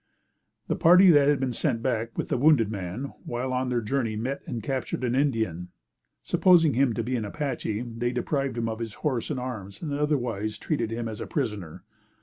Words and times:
The 0.67 0.75
party 0.75 1.11
that 1.11 1.27
had 1.27 1.39
been 1.39 1.53
sent 1.53 1.83
back 1.83 2.17
with 2.17 2.29
the 2.29 2.37
wounded 2.39 2.71
man, 2.71 3.13
while 3.23 3.53
on 3.53 3.69
their 3.69 3.81
journey 3.81 4.15
met 4.15 4.41
and 4.47 4.63
captured 4.63 5.03
an 5.03 5.13
Indian. 5.13 5.67
Supposing 6.23 6.73
him 6.73 6.93
to 6.95 7.03
be 7.03 7.15
an 7.17 7.23
Apache, 7.23 7.83
they 7.97 8.11
deprived 8.11 8.57
him 8.57 8.67
of 8.67 8.79
his 8.79 8.95
horse 9.05 9.29
and 9.29 9.39
arms 9.39 9.79
and 9.79 9.93
otherwise 9.93 10.57
treated 10.57 10.89
him 10.89 11.07
as 11.07 11.21
a 11.21 11.27
prisoner. 11.27 11.83